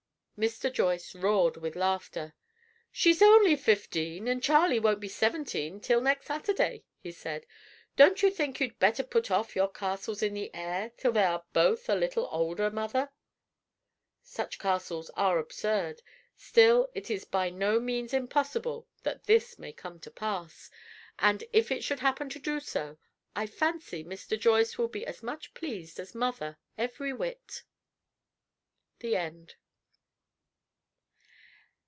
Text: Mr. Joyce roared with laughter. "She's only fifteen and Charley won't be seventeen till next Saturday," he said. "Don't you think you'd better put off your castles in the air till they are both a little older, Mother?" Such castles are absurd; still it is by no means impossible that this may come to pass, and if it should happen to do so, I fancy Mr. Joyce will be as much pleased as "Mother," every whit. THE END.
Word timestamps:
Mr. 0.41 0.73
Joyce 0.73 1.13
roared 1.13 1.55
with 1.57 1.75
laughter. 1.75 2.33
"She's 2.91 3.21
only 3.21 3.55
fifteen 3.55 4.27
and 4.27 4.41
Charley 4.41 4.79
won't 4.79 4.99
be 4.99 5.07
seventeen 5.07 5.79
till 5.79 6.01
next 6.01 6.25
Saturday," 6.25 6.83
he 6.97 7.11
said. 7.11 7.45
"Don't 7.95 8.23
you 8.23 8.31
think 8.31 8.59
you'd 8.59 8.79
better 8.79 9.03
put 9.03 9.29
off 9.29 9.55
your 9.55 9.67
castles 9.67 10.23
in 10.23 10.33
the 10.33 10.49
air 10.55 10.89
till 10.97 11.11
they 11.11 11.25
are 11.25 11.45
both 11.53 11.87
a 11.87 11.93
little 11.93 12.27
older, 12.31 12.71
Mother?" 12.71 13.11
Such 14.23 14.57
castles 14.57 15.11
are 15.11 15.37
absurd; 15.37 16.01
still 16.35 16.89
it 16.95 17.11
is 17.11 17.23
by 17.23 17.51
no 17.51 17.79
means 17.79 18.11
impossible 18.11 18.87
that 19.03 19.25
this 19.25 19.59
may 19.59 19.71
come 19.71 19.99
to 19.99 20.09
pass, 20.09 20.71
and 21.19 21.43
if 21.53 21.71
it 21.71 21.83
should 21.83 21.99
happen 21.99 22.29
to 22.29 22.39
do 22.39 22.59
so, 22.59 22.97
I 23.35 23.45
fancy 23.45 24.03
Mr. 24.03 24.39
Joyce 24.39 24.75
will 24.75 24.87
be 24.87 25.05
as 25.05 25.21
much 25.21 25.53
pleased 25.53 25.99
as 25.99 26.15
"Mother," 26.15 26.57
every 26.79 27.13
whit. 27.13 27.61
THE 29.01 29.15
END. 29.17 29.53